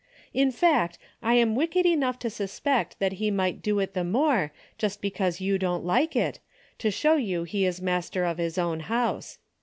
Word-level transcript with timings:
In 0.33 0.49
fact, 0.51 0.97
I 1.21 1.35
am 1.35 1.53
wicked 1.53 1.85
enough 1.85 2.17
to 2.25 2.31
suspect 2.31 2.97
that 2.97 3.11
he 3.21 3.29
might 3.29 3.61
do 3.61 3.77
it 3.77 3.93
the 3.93 4.03
more, 4.03 4.51
just 4.79 4.99
because 4.99 5.39
you 5.39 5.59
don't 5.59 5.85
like 5.85 6.15
it, 6.15 6.39
to 6.79 6.89
show 6.89 7.17
you 7.17 7.43
he 7.43 7.67
is 7.67 7.83
master 7.83 8.25
of 8.25 8.39
his 8.39 8.57
own 8.57 8.79
house. 8.79 9.37